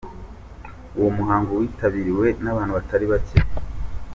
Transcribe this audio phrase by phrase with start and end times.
[0.97, 3.37] Uwo muhango witabiriwe n'abantu batari bake.